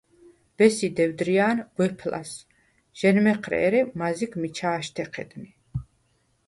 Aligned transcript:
ბესი 0.59 0.87
დევდრია̄ნ 0.99 1.57
გვეფ 1.75 1.99
ლას: 2.11 2.31
ჟ’ენმეჴრე, 2.99 3.57
ერე 3.67 3.81
მაზიგ 3.99 4.31
მიჩა̄შთე 4.41 5.03
ჴედნი. 5.13 5.49